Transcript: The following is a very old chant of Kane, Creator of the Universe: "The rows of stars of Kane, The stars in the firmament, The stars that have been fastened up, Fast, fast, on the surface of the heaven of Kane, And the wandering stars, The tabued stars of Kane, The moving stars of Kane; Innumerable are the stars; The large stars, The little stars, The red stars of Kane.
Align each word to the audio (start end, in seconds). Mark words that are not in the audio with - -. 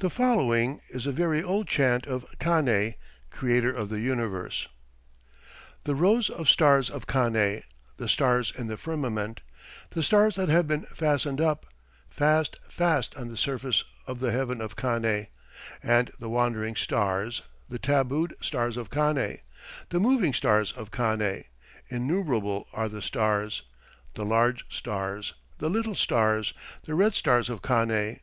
The 0.00 0.10
following 0.10 0.80
is 0.88 1.06
a 1.06 1.12
very 1.12 1.40
old 1.40 1.68
chant 1.68 2.04
of 2.08 2.26
Kane, 2.40 2.96
Creator 3.30 3.72
of 3.72 3.90
the 3.90 4.00
Universe: 4.00 4.66
"The 5.84 5.94
rows 5.94 6.28
of 6.28 6.48
stars 6.48 6.90
of 6.90 7.06
Kane, 7.06 7.62
The 7.96 8.08
stars 8.08 8.52
in 8.58 8.66
the 8.66 8.76
firmament, 8.76 9.40
The 9.90 10.02
stars 10.02 10.34
that 10.34 10.48
have 10.48 10.66
been 10.66 10.82
fastened 10.86 11.40
up, 11.40 11.66
Fast, 12.10 12.56
fast, 12.68 13.14
on 13.14 13.28
the 13.28 13.36
surface 13.36 13.84
of 14.04 14.18
the 14.18 14.32
heaven 14.32 14.60
of 14.60 14.74
Kane, 14.74 15.28
And 15.80 16.10
the 16.18 16.28
wandering 16.28 16.74
stars, 16.74 17.42
The 17.68 17.78
tabued 17.78 18.34
stars 18.40 18.76
of 18.76 18.90
Kane, 18.90 19.38
The 19.90 20.00
moving 20.00 20.34
stars 20.34 20.72
of 20.72 20.90
Kane; 20.90 21.44
Innumerable 21.88 22.66
are 22.72 22.88
the 22.88 23.00
stars; 23.00 23.62
The 24.14 24.24
large 24.24 24.64
stars, 24.76 25.34
The 25.58 25.70
little 25.70 25.94
stars, 25.94 26.52
The 26.82 26.96
red 26.96 27.14
stars 27.14 27.48
of 27.48 27.62
Kane. 27.62 28.18